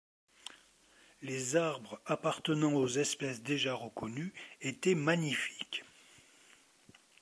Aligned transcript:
Les 1.21 1.55
arbres, 1.57 2.01
appartenant 2.07 2.73
aux 2.73 2.87
espèces 2.89 3.43
déjà 3.43 3.75
reconnues, 3.75 4.33
étaient 4.61 4.95
magnifiques 4.95 5.83